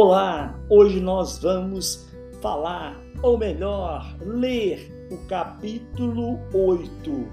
[0.00, 2.08] Olá, hoje nós vamos
[2.40, 7.26] falar, ou melhor, ler o capítulo 8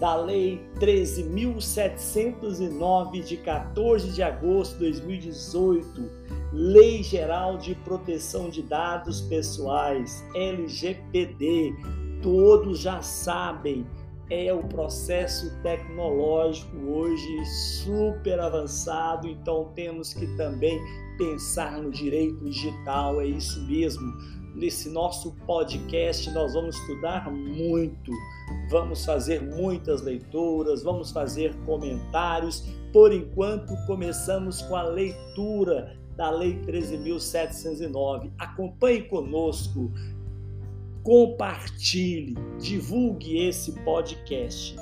[0.00, 6.10] da Lei 13.709 de 14 de agosto de 2018,
[6.52, 11.72] Lei Geral de Proteção de Dados Pessoais, LGPD.
[12.20, 13.86] Todos já sabem,
[14.32, 17.44] é o processo tecnológico hoje
[17.84, 20.80] super avançado, então temos que também
[21.18, 24.10] pensar no direito digital, é isso mesmo.
[24.54, 28.10] Nesse nosso podcast, nós vamos estudar muito,
[28.70, 32.66] vamos fazer muitas leituras, vamos fazer comentários.
[32.90, 38.30] Por enquanto, começamos com a leitura da Lei 13.709.
[38.38, 39.90] Acompanhe conosco,
[41.02, 44.76] compartilhe, divulgue esse podcast.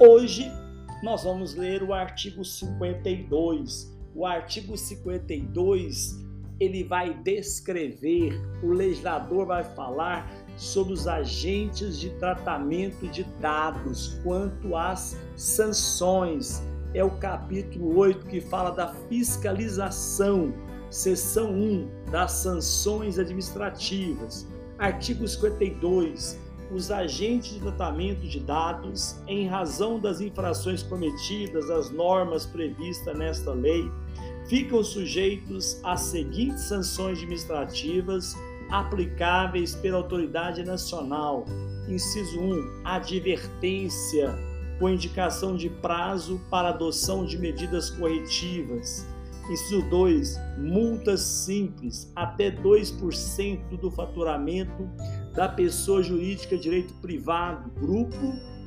[0.00, 0.50] Hoje
[1.02, 6.22] nós vamos ler o artigo 52 o artigo 52
[6.60, 14.76] ele vai descrever, o legislador vai falar sobre os agentes de tratamento de dados quanto
[14.76, 16.62] às sanções.
[16.94, 20.54] É o capítulo 8 que fala da fiscalização,
[20.88, 24.46] seção 1 das sanções administrativas.
[24.78, 32.46] Artigo 52 os agentes de tratamento de dados, em razão das infrações cometidas às normas
[32.46, 33.90] previstas nesta lei,
[34.46, 38.34] ficam sujeitos às seguintes sanções administrativas
[38.70, 41.44] aplicáveis pela autoridade nacional.
[41.88, 44.34] Inciso 1, advertência
[44.78, 49.06] com indicação de prazo para adoção de medidas corretivas.
[49.50, 54.88] Inciso 2, multas simples até 2% do faturamento
[55.34, 58.16] da pessoa jurídica direito privado, grupo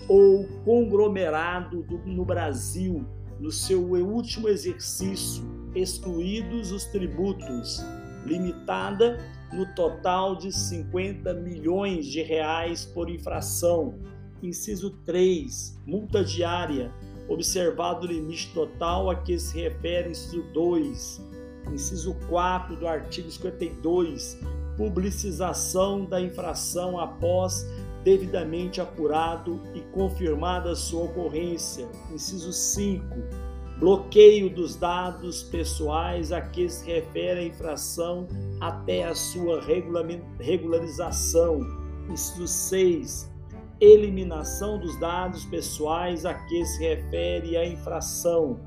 [0.08, 3.03] ou conglomerado do, no Brasil,
[3.39, 7.83] no seu último exercício, excluídos os tributos,
[8.25, 9.17] limitada
[9.53, 13.95] no total de 50 milhões de reais por infração.
[14.43, 16.93] Inciso 3, multa diária,
[17.27, 21.21] observado o limite total a que se refere inciso 2.
[21.71, 24.39] Inciso 4 do artigo 52,
[24.77, 27.66] publicização da infração após
[28.04, 31.87] devidamente apurado e confirmada sua ocorrência.
[32.10, 33.04] Inciso 5.
[33.80, 38.27] Bloqueio dos dados pessoais a que se refere a infração
[38.61, 39.61] até a sua
[40.39, 41.60] regularização.
[42.10, 43.36] Inciso 6.
[43.80, 48.60] Eliminação dos dados pessoais a que se refere a infração.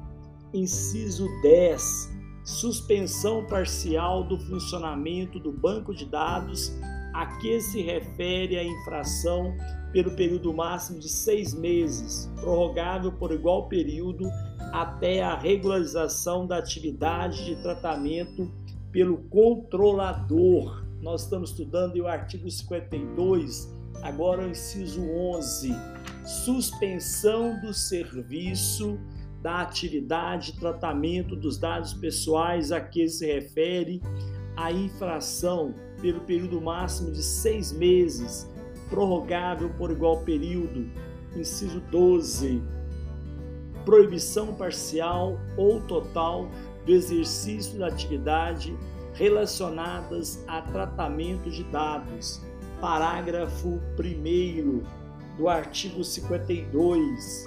[0.52, 6.72] Inciso 10 suspensão parcial do funcionamento do banco de dados
[7.14, 9.54] a que se refere a infração
[9.92, 14.28] pelo período máximo de seis meses, prorrogável por igual período
[14.72, 18.50] até a regularização da atividade de tratamento
[18.92, 20.84] pelo controlador.
[21.00, 25.74] Nós estamos estudando o artigo 52, agora o inciso 11,
[26.24, 28.98] suspensão do serviço
[29.42, 34.02] da atividade de tratamento dos dados pessoais a que se refere
[34.56, 38.48] a infração pelo período máximo de seis meses,
[38.88, 40.90] prorrogável por igual período.
[41.34, 42.62] Inciso 12.
[43.84, 46.50] Proibição parcial ou total
[46.84, 48.76] do exercício da atividade
[49.14, 52.42] relacionadas a tratamento de dados.
[52.80, 54.82] Parágrafo 1
[55.36, 57.44] do artigo 52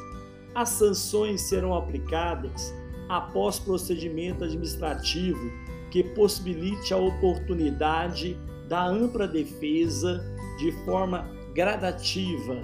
[0.55, 2.73] as sanções serão aplicadas
[3.09, 5.51] após procedimento administrativo
[5.89, 10.23] que possibilite a oportunidade da ampla defesa
[10.57, 12.61] de forma gradativa,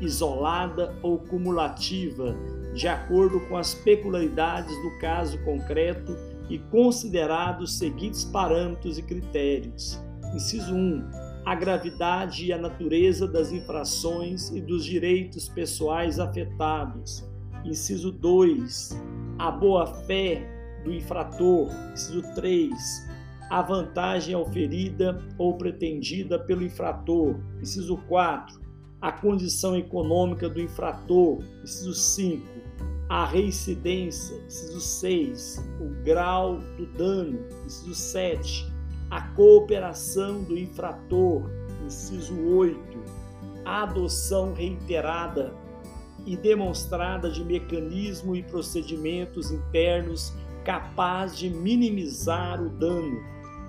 [0.00, 2.34] isolada ou cumulativa,
[2.74, 6.16] de acordo com as peculiaridades do caso concreto
[6.48, 9.98] e considerados os seguintes parâmetros e critérios.
[10.34, 11.29] Inciso 1.
[11.44, 17.24] A gravidade e a natureza das infrações e dos direitos pessoais afetados.
[17.64, 18.90] Inciso 2,
[19.38, 20.46] a boa-fé
[20.84, 21.68] do infrator.
[21.92, 23.08] Inciso 3,
[23.50, 27.36] a vantagem oferida ou pretendida pelo infrator.
[27.60, 28.60] Inciso 4,
[29.00, 31.42] a condição econômica do infrator.
[31.62, 32.46] Inciso 5,
[33.08, 34.36] a reincidência.
[34.46, 37.40] Inciso 6, o grau do dano.
[37.66, 38.69] Inciso 7,
[39.10, 41.50] a cooperação do infrator.
[41.84, 42.78] Inciso 8,
[43.64, 45.52] a adoção reiterada
[46.24, 50.32] e demonstrada de mecanismo e procedimentos internos
[50.64, 53.20] capaz de minimizar o dano,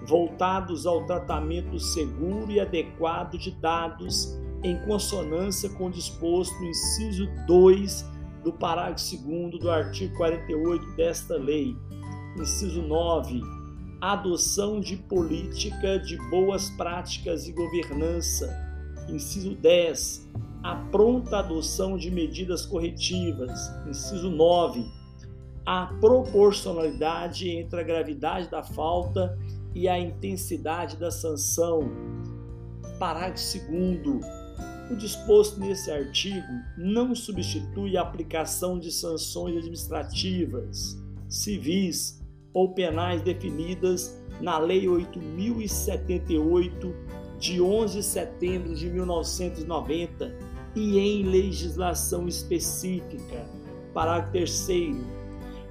[0.06, 7.28] voltados ao tratamento seguro e adequado de dados, em consonância com o disposto no inciso
[7.48, 8.06] 2
[8.44, 11.76] do parágrafo 2 do artigo 48 desta lei.
[12.38, 13.61] Inciso 9.
[14.02, 18.50] Adoção de política de boas práticas e governança.
[19.08, 20.28] Inciso 10,
[20.64, 23.72] a pronta adoção de medidas corretivas.
[23.88, 24.84] Inciso 9,
[25.64, 29.38] a proporcionalidade entre a gravidade da falta
[29.76, 31.92] e a intensidade da sanção.
[32.98, 34.42] Parágrafo 2.
[34.90, 42.21] O disposto nesse artigo não substitui a aplicação de sanções administrativas, civis
[42.54, 46.96] ou penais definidas na Lei 8078
[47.40, 50.34] de 11 de setembro de 1990
[50.76, 53.50] e em legislação específica.
[53.94, 54.68] Parágrafo 3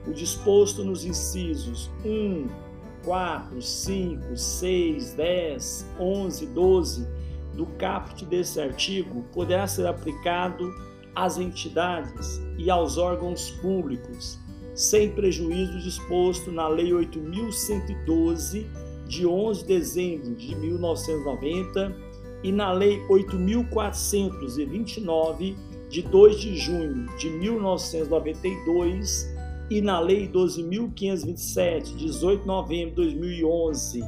[0.07, 2.49] o disposto nos incisos 1,
[3.05, 7.09] 4, 5, 6, 10, 11, 12
[7.55, 10.73] do caput desse artigo poderá ser aplicado
[11.15, 14.39] às entidades e aos órgãos públicos,
[14.75, 18.67] sem prejuízo disposto na Lei 8.112,
[19.07, 21.97] de 11 de dezembro de 1990,
[22.43, 25.57] e na Lei 8.429,
[25.89, 29.35] de 2 de junho de 1992,
[29.69, 34.01] e na Lei 12.527, 18 de novembro de 2011,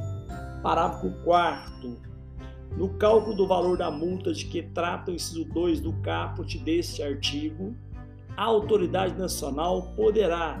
[0.61, 2.13] parágrafo 4
[2.77, 7.03] no cálculo do valor da multa de que trata o inciso 2 do caput deste
[7.03, 7.75] artigo,
[8.35, 10.59] a autoridade nacional poderá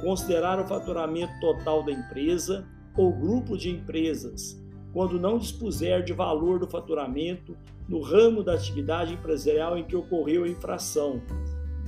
[0.00, 2.66] considerar o faturamento total da empresa
[2.96, 4.60] ou grupo de empresas,
[4.92, 7.56] quando não dispuser de valor do faturamento
[7.88, 11.20] no ramo da atividade empresarial em que ocorreu a infração,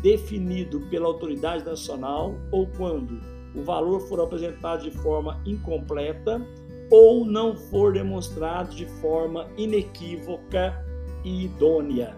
[0.00, 3.20] definido pela autoridade nacional ou quando
[3.54, 6.44] o valor for apresentado de forma incompleta
[6.90, 10.84] ou não for demonstrado de forma inequívoca
[11.24, 12.14] e idônea.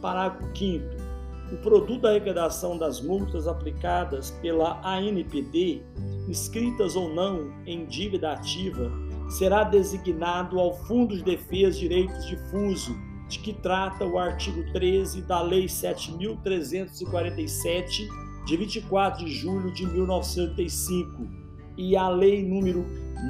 [0.00, 1.07] Parágrafo 5
[1.52, 5.82] o produto da arrecadação das multas aplicadas pela ANPD,
[6.28, 8.92] inscritas ou não em dívida ativa,
[9.30, 12.94] será designado ao Fundo de Defesa de Direitos Difuso
[13.28, 18.08] de que trata o artigo 13 da Lei 7.347,
[18.46, 21.28] de 24 de julho de 1985,
[21.76, 22.84] e a Lei número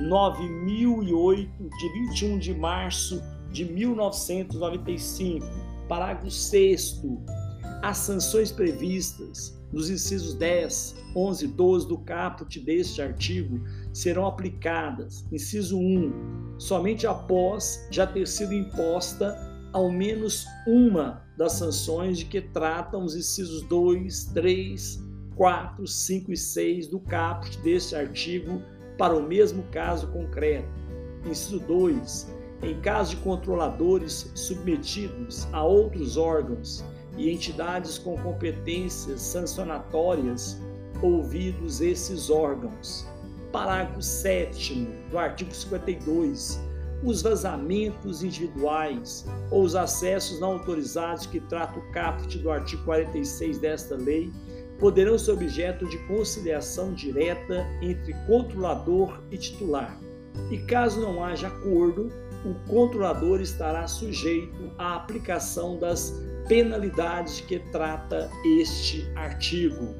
[0.09, 5.45] 9008, de 21 de março de 1995.
[5.89, 7.03] Parágrafo 6.
[7.83, 13.61] As sanções previstas nos incisos 10, 11 e 12 do caput deste artigo
[13.93, 19.37] serão aplicadas, inciso 1, somente após já ter sido imposta
[19.73, 25.05] ao menos uma das sanções de que tratam os incisos 2, 3,
[25.37, 28.61] 4, 5 e 6 do caput deste artigo
[28.97, 30.69] para o mesmo caso concreto.
[31.25, 32.35] Inciso 2.
[32.61, 36.85] Em caso de controladores submetidos a outros órgãos
[37.19, 40.59] e entidades com competências sancionatórias,
[41.03, 43.07] ouvidos esses órgãos.
[43.53, 44.75] Parágrafo 7
[45.11, 46.69] do artigo 52
[47.03, 53.59] os vazamentos individuais ou os acessos não autorizados que trata o caput do artigo 46
[53.59, 54.33] desta lei
[54.79, 59.99] poderão ser objeto de conciliação direta entre controlador e titular.
[60.51, 62.13] E caso não haja acordo,
[62.45, 66.15] o controlador estará sujeito à aplicação das
[66.49, 69.95] penalidades que trata este artigo.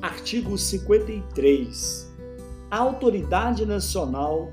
[0.00, 2.10] Artigo 53.
[2.70, 4.50] A autoridade nacional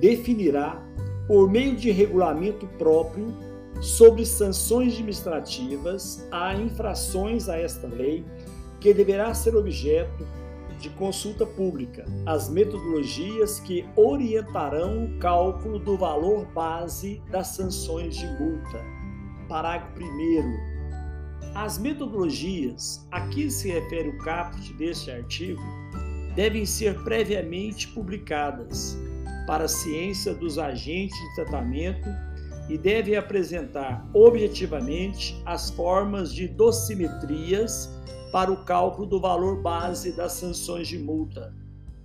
[0.00, 0.82] definirá,
[1.26, 3.34] por meio de regulamento próprio,
[3.80, 8.24] sobre sanções administrativas a infrações a esta lei,
[8.80, 10.26] que deverá ser objeto
[10.78, 18.26] de consulta pública, as metodologias que orientarão o cálculo do valor base das sanções de
[18.26, 18.84] multa.
[19.48, 20.78] Parágrafo 1.
[21.54, 25.62] As metodologias a que se refere o caput deste artigo
[26.36, 28.96] devem ser previamente publicadas
[29.46, 32.08] para a ciência dos agentes de tratamento
[32.68, 37.90] e devem apresentar objetivamente as formas de dosimetrias
[38.30, 41.54] para o cálculo do valor base das sanções de multa,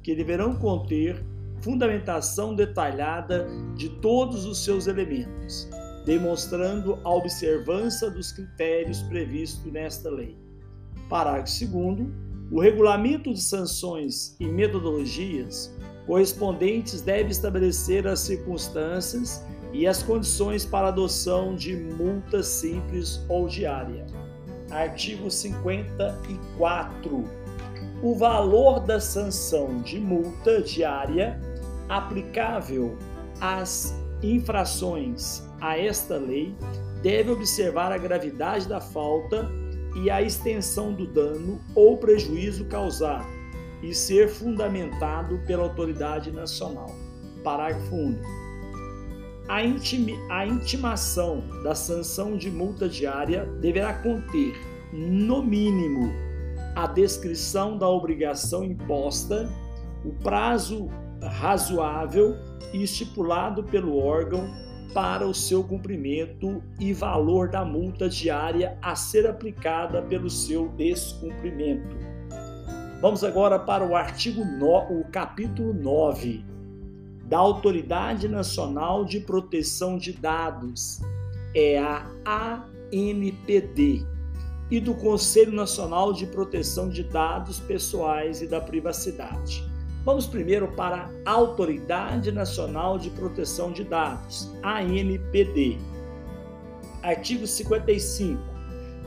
[0.02, 1.24] que deverão conter
[1.62, 5.70] fundamentação detalhada de todos os seus elementos
[6.06, 10.38] demonstrando a observância dos critérios previstos nesta lei.
[11.10, 12.08] Parágrafo 2.
[12.52, 15.74] O regulamento de sanções e metodologias
[16.06, 24.06] correspondentes deve estabelecer as circunstâncias e as condições para adoção de multa simples ou diária.
[24.70, 27.24] Artigo 54.
[28.02, 31.42] O valor da sanção de multa diária
[31.90, 32.98] aplicável
[33.42, 36.56] às infrações a esta lei
[37.02, 39.50] deve observar a gravidade da falta
[39.96, 43.28] e a extensão do dano ou prejuízo causado
[43.82, 46.96] e ser fundamentado pela autoridade nacional.
[47.44, 48.43] Parágrafo único.
[49.48, 54.54] A, intimi, a intimação da sanção de multa diária deverá conter,
[54.94, 56.12] no mínimo,
[56.76, 59.50] a descrição da obrigação imposta,
[60.06, 60.90] o prazo
[61.22, 62.36] razoável
[62.74, 64.50] e estipulado pelo órgão
[64.94, 71.98] para o seu cumprimento e valor da multa diária a ser aplicada pelo seu descumprimento.
[73.02, 76.53] Vamos agora para o artigo no, o capítulo 9
[77.24, 81.00] da Autoridade Nacional de Proteção de Dados,
[81.56, 84.06] é a ANPD,
[84.70, 89.64] e do Conselho Nacional de Proteção de Dados Pessoais e da Privacidade.
[90.04, 95.78] Vamos primeiro para a Autoridade Nacional de Proteção de Dados, ANPD.
[97.02, 98.42] Artigo 55.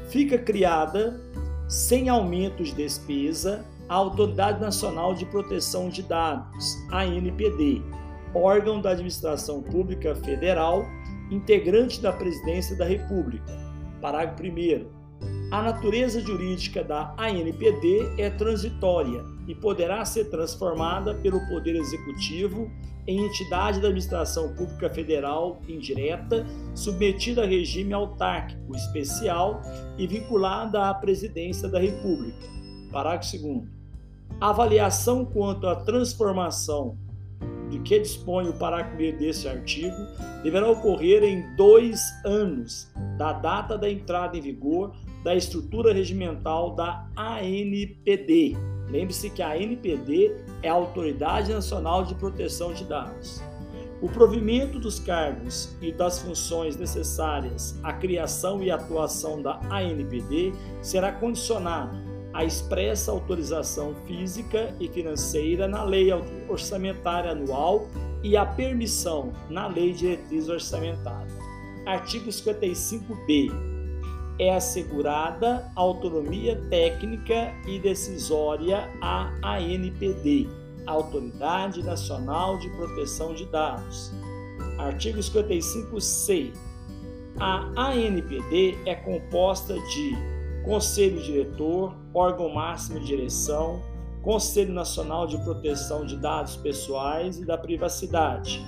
[0.09, 1.21] Fica criada,
[1.69, 7.83] sem aumento de despesa, a Autoridade Nacional de Proteção de Dados, ANPD,
[8.37, 10.85] órgão da Administração Pública Federal,
[11.31, 13.53] integrante da Presidência da República.
[14.01, 14.97] Parágrafo 1.
[15.51, 22.71] A natureza jurídica da ANPD é transitória e poderá ser transformada pelo Poder Executivo
[23.07, 29.63] em entidade da administração pública federal indireta, submetida a regime autárquico especial
[29.97, 32.47] e vinculada à Presidência da República.
[32.91, 33.69] Parágrafo 2.
[34.41, 36.99] A avaliação quanto à transformação
[37.71, 39.97] de que dispõe o parágrafo 1 deste artigo
[40.43, 44.95] deverá ocorrer em dois anos da data da entrada em vigor
[45.25, 48.57] da estrutura regimental da ANPD.
[48.89, 53.43] Lembre-se que a ANPD é a Autoridade Nacional de Proteção de Dados.
[54.01, 61.11] O provimento dos cargos e das funções necessárias à criação e atuação da ANPD será
[61.11, 62.06] condicionado
[62.37, 66.11] à expressa autorização física e financeira na Lei
[66.51, 67.89] Orçamentária Anual
[68.23, 71.33] e à permissão na Lei Diretriz Orçamentária.
[71.87, 73.51] Artigo 55b
[74.39, 80.47] é assegurada autonomia técnica e decisória à ANPD,
[80.87, 84.13] Autoridade Nacional de Proteção de Dados.
[84.77, 86.53] Artigo 55C.
[87.41, 90.36] A ANPD é composta de
[90.67, 93.81] Conselho Diretor, órgão máximo de direção,
[94.21, 98.67] Conselho Nacional de Proteção de Dados Pessoais e da Privacidade,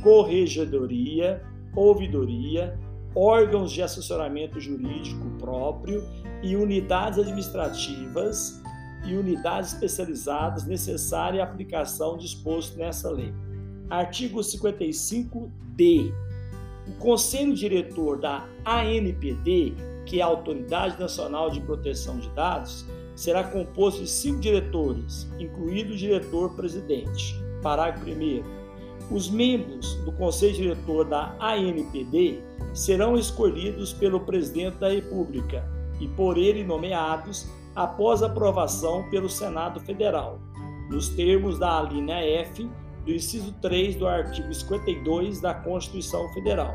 [0.00, 1.42] Corregedoria,
[1.74, 2.78] Ouvidoria,
[3.16, 6.04] órgãos de assessoramento jurídico próprio
[6.40, 8.62] e unidades administrativas
[9.04, 13.34] e unidades especializadas necessária à aplicação disposto nessa lei.
[13.90, 16.14] Artigo 55D.
[16.86, 19.74] O Conselho Diretor da ANPD,
[20.10, 25.92] que é a Autoridade Nacional de Proteção de Dados, será composto de cinco diretores, incluído
[25.92, 27.40] o diretor-presidente.
[27.62, 28.60] Parágrafo 1
[29.08, 32.42] os membros do Conselho Diretor da ANPD
[32.74, 35.64] serão escolhidos pelo Presidente da República
[36.00, 40.40] e por ele nomeados após aprovação pelo Senado Federal,
[40.88, 42.68] nos termos da linha F
[43.04, 46.74] do inciso 3 do artigo 52 da Constituição Federal,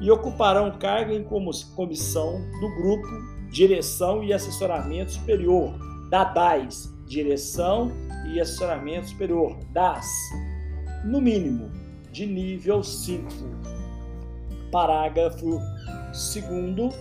[0.00, 3.08] e ocuparão cargo em comissão do Grupo
[3.50, 5.74] Direção e Assessoramento Superior,
[6.10, 7.92] da DAS, Direção
[8.32, 10.06] e Assessoramento Superior, DAS,
[11.04, 11.70] no mínimo,
[12.12, 13.26] de nível 5.
[14.70, 15.60] Parágrafo
[16.12, 16.94] 2.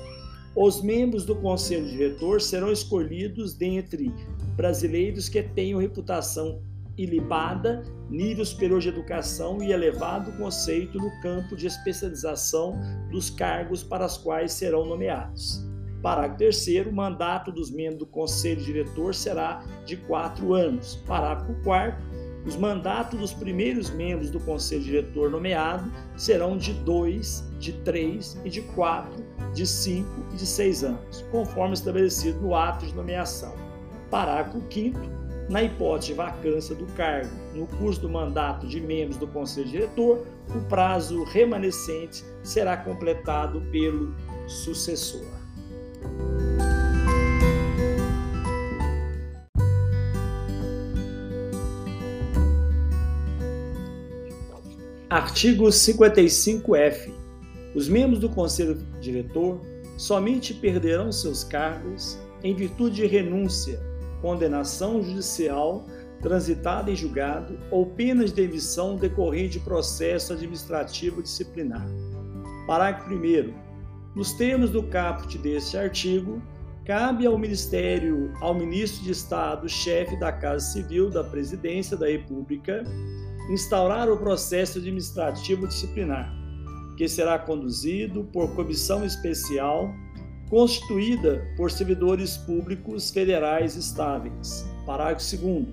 [0.56, 4.14] Os membros do Conselho Diretor serão escolhidos dentre
[4.56, 6.62] brasileiros que tenham reputação
[6.98, 12.80] ilibada, nível superior de educação e elevado conceito no campo de especialização
[13.12, 15.66] dos cargos para os quais serão nomeados.
[16.02, 16.88] Parágrafo 3.
[16.88, 20.96] O mandato dos membros do Conselho Diretor será de quatro anos.
[21.08, 22.16] Parágrafo 4.
[22.46, 28.52] Os mandatos dos primeiros membros do conselho diretor nomeado serão de dois, de três e
[28.52, 33.52] de quatro, de cinco e de seis anos, conforme estabelecido no ato de nomeação.
[34.12, 39.28] Parágrafo 5 na hipótese de vacância do cargo no curso do mandato de membros do
[39.28, 44.14] Conselho Diretor, o prazo remanescente será completado pelo
[44.48, 45.26] sucessor.
[55.10, 57.10] Artigo 55F.
[57.74, 59.62] Os membros do Conselho Diretor
[59.98, 63.80] somente perderão seus cargos em virtude de renúncia,
[64.22, 65.86] condenação judicial,
[66.22, 71.86] transitada em julgado ou pena de demissão decorrente de processo administrativo disciplinar.
[72.66, 73.54] Parágrafo 1.
[74.16, 76.42] Nos termos do caput deste artigo,
[76.86, 82.84] cabe ao Ministério, ao Ministro de Estado, chefe da Casa Civil da Presidência da República,
[83.52, 86.34] instaurar o processo administrativo disciplinar,
[86.98, 89.94] que será conduzido por comissão especial
[90.50, 94.66] constituída por servidores públicos federais estáveis.
[94.86, 95.66] Parágrafo 2.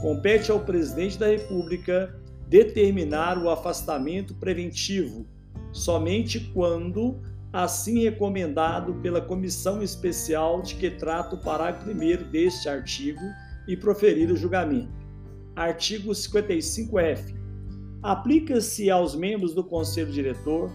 [0.00, 2.14] Compete ao Presidente da República
[2.48, 5.26] determinar o afastamento preventivo
[5.72, 7.20] somente quando
[7.52, 13.20] assim recomendado pela comissão especial de que trata o parágrafo 1 deste artigo
[13.66, 14.92] e proferir o julgamento.
[15.54, 17.34] Artigo 55F.
[18.02, 20.70] Aplica-se aos membros do Conselho Diretor,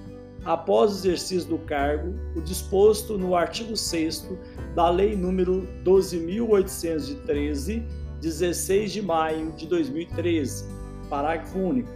[0.45, 4.29] após o exercício do cargo, o disposto no artigo 6
[4.75, 7.85] da Lei nº 12.813,
[8.19, 10.65] 16 de maio de 2013,
[11.09, 11.89] parágrafo único.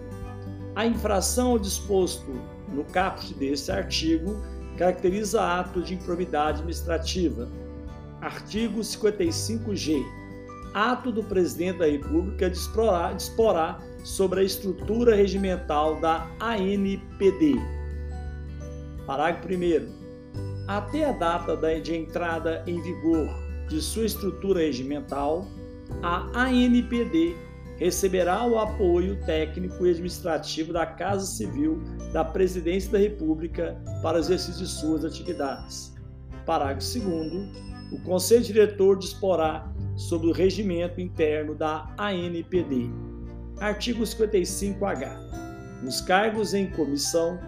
[0.76, 2.32] A infração ao disposto
[2.74, 4.42] no caput deste artigo
[4.78, 7.48] caracteriza ato de improbidade administrativa.
[8.22, 10.04] Artigo 55G.
[10.74, 13.16] Ato do Presidente da República disporá
[14.04, 17.56] sobre a estrutura regimental da ANPD.
[19.06, 20.06] Parágrafo 1.
[20.68, 23.30] Até a data de entrada em vigor
[23.70, 25.46] de sua estrutura regimental,
[26.02, 27.36] a ANPD
[27.78, 31.82] receberá o apoio técnico e administrativo da Casa Civil
[32.14, 35.94] da Presidência da República para o exercício de suas atividades.
[36.46, 37.92] Parágrafo 2.
[37.92, 42.90] O Conselho Diretor disporá sobre o regimento interno da ANPD.
[43.60, 45.86] Artigo 55H.
[45.86, 47.40] Os cargos em comissão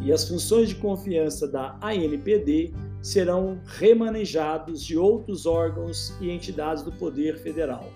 [0.00, 2.72] e as funções de confiança da ANPD
[3.02, 7.92] serão remanejados de outros órgãos e entidades do Poder Federal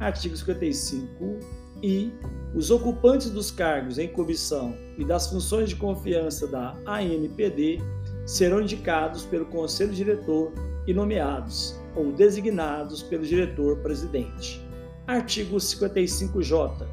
[0.00, 1.38] artigo 55,
[1.82, 2.12] e
[2.54, 7.78] os ocupantes dos cargos em comissão e das funções de confiança da ANPD
[8.26, 10.52] serão indicados pelo Conselho Diretor
[10.86, 14.64] e nomeados ou designados pelo diretor-presidente.
[15.06, 16.86] Artigo 55J.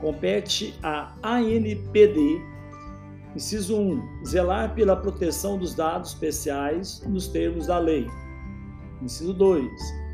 [0.00, 2.40] Compete à ANPD,
[3.34, 8.06] inciso 1, zelar pela proteção dos dados especiais nos termos da lei.
[9.02, 9.70] Inciso 2,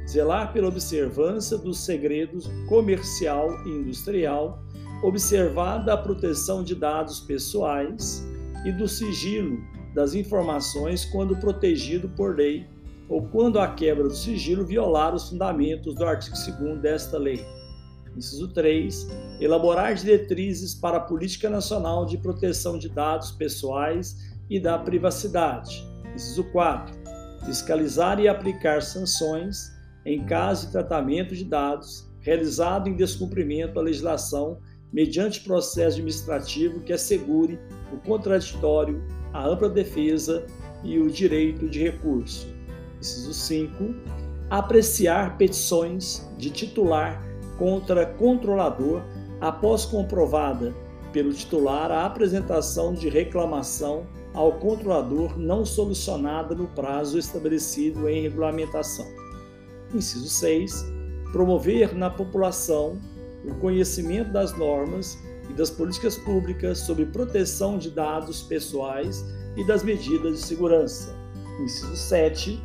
[0.09, 4.63] zelar pela observância dos segredos comercial e industrial,
[5.03, 8.27] observada a proteção de dados pessoais
[8.65, 9.59] e do sigilo
[9.95, 12.67] das informações quando protegido por lei
[13.09, 17.45] ou quando a quebra do sigilo violar os fundamentos do artigo 2 desta lei.
[18.17, 19.09] Inciso 3.
[19.41, 24.17] Elaborar diretrizes para a Política Nacional de Proteção de Dados Pessoais
[24.49, 25.87] e da Privacidade.
[26.15, 26.95] Inciso 4.
[27.45, 29.71] Fiscalizar e aplicar sanções
[30.05, 34.59] em caso de tratamento de dados realizado em descumprimento à legislação
[34.93, 37.59] mediante processo administrativo que assegure
[37.93, 39.03] o contraditório,
[39.33, 40.47] a ampla defesa
[40.83, 42.49] e o direito de recurso.
[42.99, 43.95] Inciso 5.
[44.49, 47.26] Apreciar petições de titular
[47.59, 49.03] contra controlador
[49.41, 50.75] após comprovada
[51.13, 59.07] pelo titular a apresentação de reclamação ao controlador não solucionada no prazo estabelecido em regulamentação.
[59.95, 60.85] Inciso 6.
[61.33, 63.01] Promover na população
[63.45, 69.25] o conhecimento das normas e das políticas públicas sobre proteção de dados pessoais
[69.57, 71.17] e das medidas de segurança.
[71.63, 72.63] Inciso 7.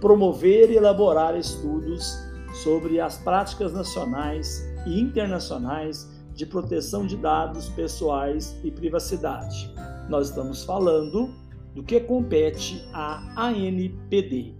[0.00, 2.18] Promover e elaborar estudos
[2.52, 9.72] sobre as práticas nacionais e internacionais de proteção de dados pessoais e privacidade.
[10.08, 11.34] Nós estamos falando
[11.74, 14.54] do que compete à ANPD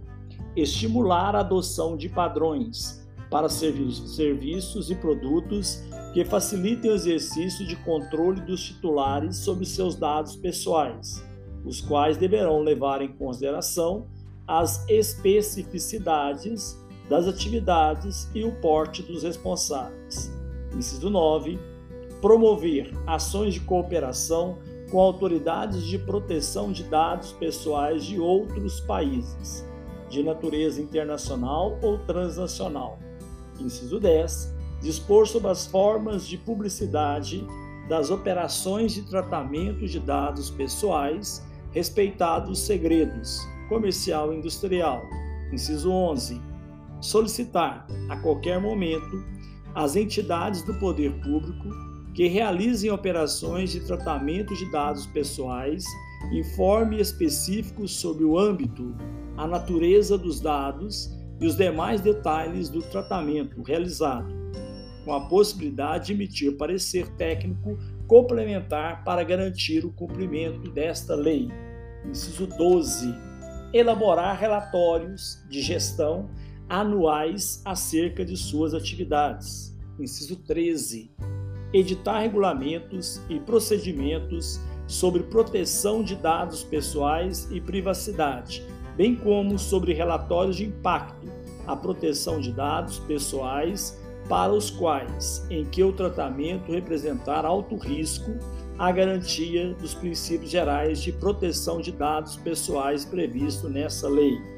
[0.55, 8.41] estimular a adoção de padrões para serviços e produtos que facilitem o exercício de controle
[8.41, 11.23] dos titulares sobre seus dados pessoais,
[11.65, 14.05] os quais deverão levar em consideração
[14.47, 16.77] as especificidades
[17.13, 20.33] das atividades e o porte dos responsáveis.
[20.75, 21.59] Inciso 9.
[22.19, 24.57] Promover ações de cooperação
[24.89, 29.63] com autoridades de proteção de dados pessoais de outros países
[30.09, 32.97] de natureza internacional ou transnacional.
[33.59, 34.51] Inciso 10.
[34.81, 37.45] Dispor sobre as formas de publicidade
[37.87, 45.03] das operações de tratamento de dados pessoais, respeitados segredos comercial e industrial.
[45.51, 46.52] Inciso 11.
[47.03, 49.21] Solicitar, a qualquer momento,
[49.75, 51.67] às entidades do poder público
[52.13, 55.83] que realizem operações de tratamento de dados pessoais
[56.31, 58.95] informe específicos sobre o âmbito,
[59.35, 61.11] a natureza dos dados
[61.41, 64.41] e os demais detalhes do tratamento realizado.
[65.03, 71.49] com a possibilidade de emitir parecer técnico complementar para garantir o cumprimento desta lei.
[72.05, 73.13] Inciso 12.
[73.73, 76.29] Elaborar relatórios de gestão
[76.69, 79.75] anuais acerca de suas atividades.
[79.99, 81.11] Inciso 13.
[81.73, 88.63] Editar regulamentos e procedimentos sobre proteção de dados pessoais e privacidade,
[88.95, 91.27] bem como sobre relatórios de impacto,
[91.65, 93.97] a proteção de dados pessoais
[94.27, 98.31] para os quais, em que o tratamento representar alto risco,
[98.77, 104.52] a garantia dos princípios gerais de proteção de dados pessoais previsto nessa lei.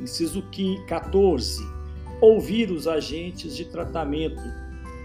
[0.00, 0.42] Inciso
[0.86, 1.62] 14.
[2.20, 4.42] Ouvir os agentes de tratamento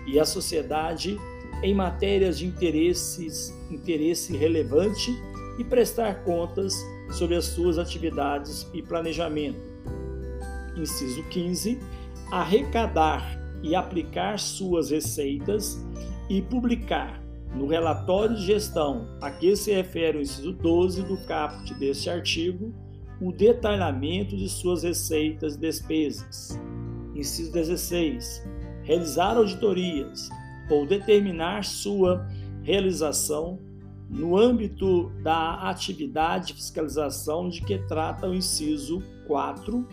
[0.08, 1.18] e a sociedade
[1.62, 5.12] em matérias de interesses, interesse relevante
[5.58, 6.74] e prestar contas
[7.12, 9.60] sobre as suas atividades e planejamento.
[10.76, 11.80] Inciso 15.
[12.32, 15.80] Arrecadar e aplicar suas receitas
[16.30, 17.22] e publicar
[17.54, 22.74] no relatório de gestão a que se refere o inciso 12 do caput deste artigo
[23.22, 26.60] o detalhamento de suas receitas e despesas.
[27.16, 28.44] Inciso 16.
[28.84, 30.30] Realizar auditorias
[30.70, 32.28] ou determinar sua
[32.62, 33.60] realização
[34.10, 39.88] no âmbito da atividade de fiscalização de que trata o inciso 4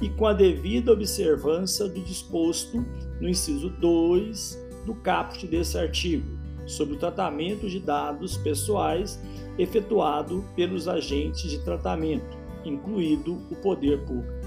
[0.00, 2.84] e com a devida observância do disposto
[3.20, 9.20] no inciso 2 do caput desse artigo, sobre o tratamento de dados pessoais
[9.58, 12.35] efetuado pelos agentes de tratamento,
[12.68, 14.46] incluído o poder público.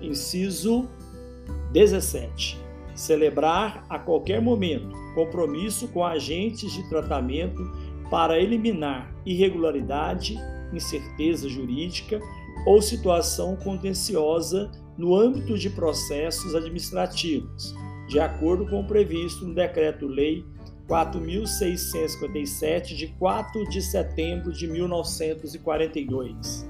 [0.00, 0.88] Inciso
[1.72, 2.58] 17.
[2.94, 7.62] Celebrar a qualquer momento compromisso com agentes de tratamento
[8.10, 10.36] para eliminar irregularidade,
[10.72, 12.20] incerteza jurídica
[12.66, 17.74] ou situação contenciosa no âmbito de processos administrativos,
[18.08, 20.44] de acordo com o previsto no Decreto-Lei
[20.88, 26.68] 4.657, de 4 de setembro de 1942.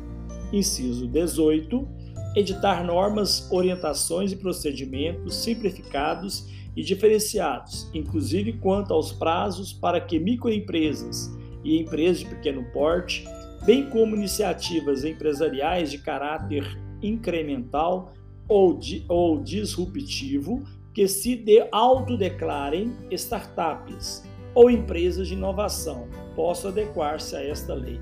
[0.52, 1.88] Inciso 18.
[2.36, 11.30] Editar normas, orientações e procedimentos simplificados e diferenciados, inclusive quanto aos prazos para que microempresas
[11.64, 13.24] e empresas de pequeno porte,
[13.64, 16.64] bem como iniciativas empresariais de caráter
[17.02, 18.12] incremental
[18.48, 20.62] ou, ou disruptivo,
[20.94, 28.00] que se de, autodeclarem startups ou empresas de inovação, possam adequar-se a esta lei.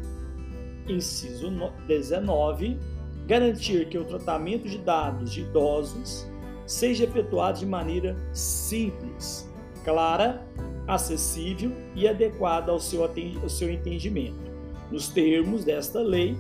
[0.89, 1.51] Inciso
[1.87, 2.79] 19.
[3.27, 6.27] Garantir que o tratamento de dados de idosos
[6.67, 9.53] seja efetuado de maneira simples,
[9.85, 10.47] clara,
[10.87, 14.51] acessível e adequada ao seu, ao seu entendimento,
[14.91, 16.37] nos termos desta lei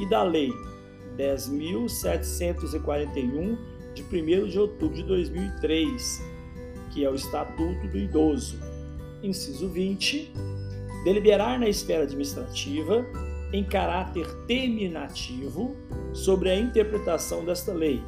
[0.00, 0.50] e da Lei
[1.16, 3.56] 10.741,
[3.94, 6.20] de 1 de outubro de 2003,
[6.92, 8.58] que é o Estatuto do Idoso.
[9.22, 10.32] Inciso 20.
[11.04, 13.04] Deliberar na esfera administrativa,
[13.52, 15.76] em caráter terminativo,
[16.12, 18.02] sobre a interpretação desta lei,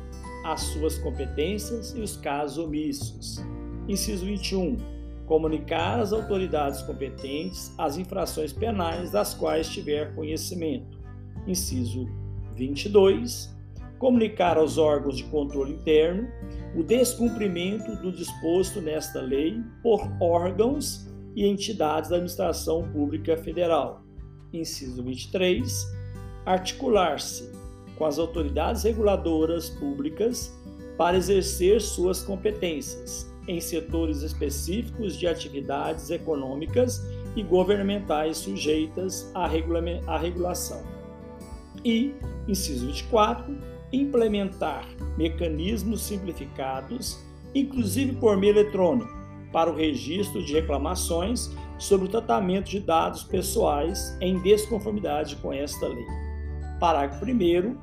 [0.45, 3.43] as suas competências e os casos omissos.
[3.89, 4.77] Inciso 21.
[5.27, 10.99] Comunicar às autoridades competentes as infrações penais das quais tiver conhecimento.
[11.47, 12.07] Inciso
[12.57, 13.55] 22.
[13.99, 16.29] Comunicar aos órgãos de controle interno
[16.77, 24.04] o descumprimento do disposto nesta lei por órgãos e entidades da administração pública federal.
[24.55, 25.93] Inciso 23.
[26.47, 27.51] Articular-se
[27.97, 30.55] com as autoridades reguladoras públicas
[30.97, 37.03] para exercer suas competências em setores específicos de atividades econômicas
[37.37, 40.83] e governamentais sujeitas à, à regulação.
[41.85, 42.15] E,
[42.49, 43.57] inciso 24,
[43.93, 47.19] implementar mecanismos simplificados,
[47.55, 49.13] inclusive por meio eletrônico,
[49.53, 55.87] para o registro de reclamações sobre o tratamento de dados pessoais em desconformidade com esta
[55.87, 56.07] lei.
[56.79, 57.77] Parágrafo 1.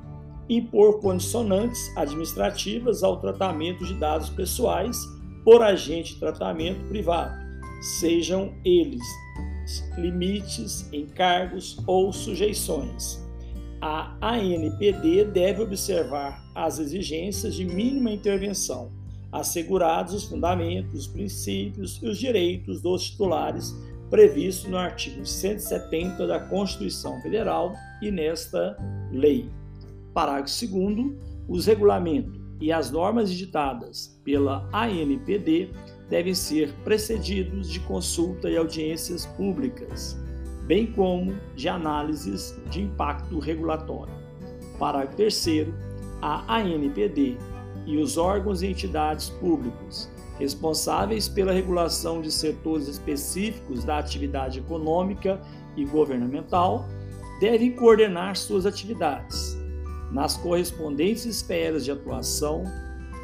[0.48, 4.96] Impor condicionantes administrativas ao tratamento de dados pessoais
[5.44, 7.34] por agente de tratamento privado,
[7.98, 9.02] sejam eles
[9.96, 13.20] limites, encargos ou sujeições.
[13.80, 18.92] A ANPD deve observar as exigências de mínima intervenção,
[19.32, 23.74] assegurados os fundamentos, os princípios e os direitos dos titulares
[24.12, 28.76] previsto no artigo 170 da Constituição Federal e nesta
[29.10, 29.48] lei.
[30.12, 31.16] Parágrafo 2
[31.48, 35.70] os regulamentos e as normas editadas pela ANPD
[36.10, 40.14] devem ser precedidos de consulta e audiências públicas,
[40.66, 44.12] bem como de análises de impacto regulatório.
[44.78, 45.68] Parágrafo 3
[46.20, 47.38] a ANPD
[47.86, 55.40] e os órgãos e entidades públicos responsáveis pela regulação de setores específicos da atividade econômica
[55.76, 56.84] e governamental,
[57.38, 59.56] devem coordenar suas atividades
[60.10, 62.64] nas correspondentes esferas de atuação,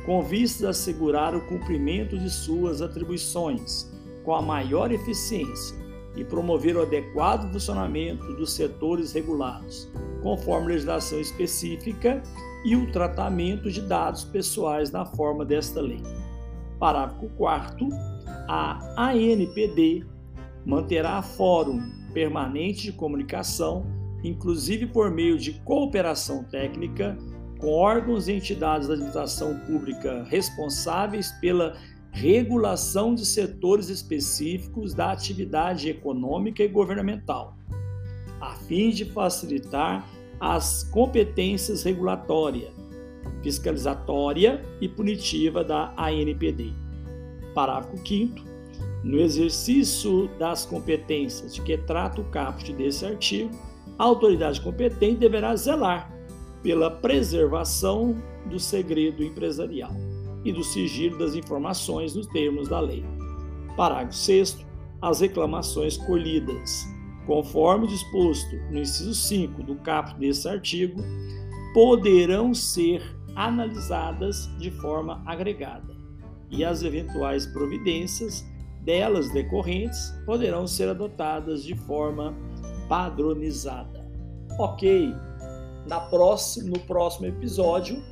[0.06, 3.90] com vistas a assegurar o cumprimento de suas atribuições
[4.24, 5.76] com a maior eficiência
[6.16, 9.88] e promover o adequado funcionamento dos setores regulados,
[10.22, 12.22] conforme legislação específica
[12.64, 16.02] e o tratamento de dados pessoais na forma desta lei.
[16.78, 17.88] Parágrafo 4
[18.48, 20.06] a ANPD
[20.64, 21.82] manterá fórum
[22.14, 23.84] permanente de comunicação,
[24.24, 27.16] inclusive por meio de cooperação técnica,
[27.60, 31.76] com órgãos e entidades da administração pública responsáveis pela
[32.10, 37.57] regulação de setores específicos da atividade econômica e governamental,
[38.40, 40.08] a fim de facilitar
[40.40, 42.70] as competências regulatória,
[43.42, 46.72] fiscalizatória e punitiva da ANPD.
[47.54, 48.48] Parágrafo 5
[49.02, 53.50] no exercício das competências de que trata o caput desse artigo,
[53.98, 56.12] a autoridade competente deverá zelar
[56.62, 59.92] pela preservação do segredo empresarial
[60.44, 63.04] e do sigilo das informações nos termos da lei.
[63.76, 64.66] Parágrafo 6.
[65.00, 66.84] As reclamações colhidas,
[67.28, 70.98] conforme disposto no inciso 5 do caput desse artigo,
[71.74, 73.02] poderão ser
[73.36, 75.94] analisadas de forma agregada
[76.50, 78.42] e as eventuais providências
[78.80, 82.34] delas decorrentes poderão ser adotadas de forma
[82.88, 84.08] padronizada.
[84.58, 85.14] Ok,
[85.86, 88.02] Na próxima, no próximo episódio,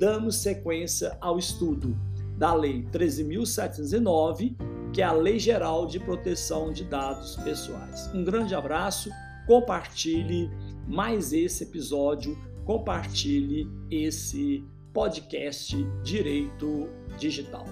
[0.00, 1.96] damos sequência ao estudo
[2.36, 4.56] da Lei 13.709,
[4.92, 8.10] que é a Lei Geral de Proteção de Dados Pessoais.
[8.14, 9.10] Um grande abraço,
[9.46, 10.50] compartilhe
[10.86, 17.64] mais esse episódio, compartilhe esse podcast Direito Digital.